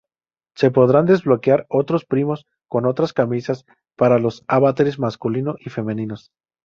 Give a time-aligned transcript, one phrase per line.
[0.55, 3.65] Se podrán desbloquear otros primos con otras camisas
[3.95, 6.31] para los avatares masculinos y femeninos.